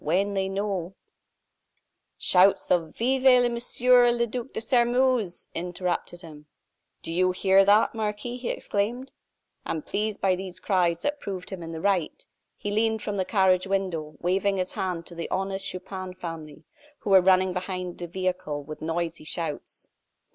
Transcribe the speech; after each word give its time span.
"When 0.03 0.33
they 0.33 0.49
know" 0.49 0.95
Shouts 2.17 2.71
of 2.71 2.97
"Vive 2.97 3.51
Monsieur 3.51 4.09
le 4.11 4.25
Duc 4.25 4.51
de 4.51 4.59
Sairmeuse!" 4.59 5.45
interrupted 5.53 6.23
him. 6.23 6.47
"Do 7.03 7.13
you 7.13 7.29
hear 7.33 7.63
that, 7.65 7.93
Marquis?" 7.93 8.37
he 8.37 8.49
exclaimed. 8.49 9.11
And 9.63 9.85
pleased 9.85 10.19
by 10.19 10.35
these 10.35 10.59
cries 10.59 11.03
that 11.03 11.19
proved 11.19 11.51
him 11.51 11.61
in 11.61 11.71
the 11.71 11.81
right, 11.81 12.25
he 12.57 12.71
leaned 12.71 13.03
from 13.03 13.17
the 13.17 13.25
carriage 13.25 13.67
window, 13.67 14.15
waving 14.19 14.57
his 14.57 14.71
hand 14.73 15.05
to 15.05 15.13
the 15.13 15.29
honest 15.29 15.67
Chupin 15.67 16.15
family, 16.15 16.63
who 17.01 17.11
were 17.11 17.21
running 17.21 17.55
after 17.55 17.91
the 17.93 18.07
vehicle 18.07 18.63
with 18.63 18.81
noisy 18.81 19.23
shouts. 19.23 19.91